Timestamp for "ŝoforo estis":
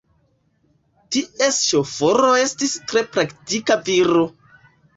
1.67-2.75